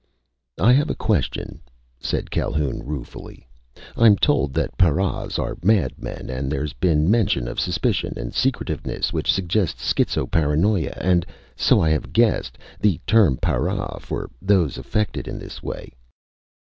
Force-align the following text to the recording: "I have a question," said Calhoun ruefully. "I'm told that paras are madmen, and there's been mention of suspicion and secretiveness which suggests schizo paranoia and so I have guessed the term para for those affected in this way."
"I 0.59 0.73
have 0.73 0.89
a 0.89 0.95
question," 0.95 1.59
said 1.99 2.31
Calhoun 2.31 2.79
ruefully. 2.83 3.47
"I'm 3.95 4.15
told 4.17 4.51
that 4.55 4.75
paras 4.75 5.37
are 5.37 5.59
madmen, 5.61 6.27
and 6.27 6.51
there's 6.51 6.73
been 6.73 7.11
mention 7.11 7.47
of 7.47 7.59
suspicion 7.59 8.15
and 8.17 8.33
secretiveness 8.33 9.13
which 9.13 9.31
suggests 9.31 9.87
schizo 9.93 10.25
paranoia 10.25 10.97
and 10.99 11.23
so 11.55 11.81
I 11.81 11.89
have 11.91 12.13
guessed 12.13 12.57
the 12.79 12.99
term 13.05 13.37
para 13.37 13.99
for 13.99 14.31
those 14.41 14.79
affected 14.79 15.27
in 15.27 15.37
this 15.37 15.61
way." 15.61 15.93